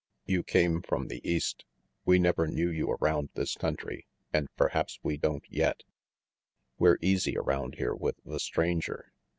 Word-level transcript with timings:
You 0.25 0.41
came 0.41 0.81
from 0.81 1.09
the 1.09 1.21
East. 1.23 1.63
We 2.05 2.17
never 2.17 2.47
knew 2.47 2.71
you 2.71 2.89
around 2.89 3.29
this 3.35 3.53
country 3.53 4.07
and 4.33 4.47
perhaps 4.55 4.97
we 5.03 5.15
don't 5.15 5.45
yet. 5.47 5.83
We're 6.79 6.97
easy 7.01 7.37
around 7.37 7.75
here 7.75 7.93
with 7.93 8.15
the 8.25 8.39
stranger. 8.39 9.11